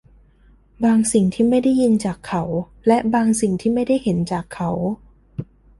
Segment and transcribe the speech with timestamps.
[0.83, 2.43] บางสิ่งที่ไม่ได้ยินจากเขา
[2.87, 4.69] และบางสิ่งที่ไม่ได้เห็นจากเขา